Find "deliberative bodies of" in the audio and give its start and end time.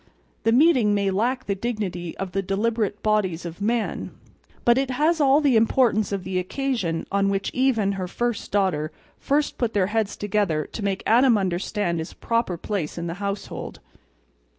2.41-3.61